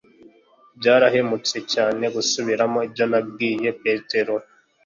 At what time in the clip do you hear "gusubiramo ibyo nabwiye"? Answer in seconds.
2.15-3.69